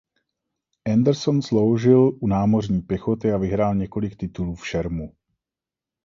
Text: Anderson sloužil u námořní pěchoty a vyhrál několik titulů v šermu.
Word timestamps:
Anderson 0.85 1.41
sloužil 1.41 2.11
u 2.21 2.27
námořní 2.27 2.81
pěchoty 2.81 3.31
a 3.31 3.37
vyhrál 3.37 3.75
několik 3.75 4.15
titulů 4.15 4.55
v 4.55 4.67
šermu. 4.67 5.13